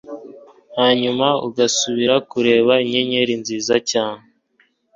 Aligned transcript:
hanyuma 0.77 1.27
ugasubira 1.47 2.15
kureba 2.29 2.73
inyenyeri 2.83 3.33
nziza 3.41 3.75
cyane 3.91 4.25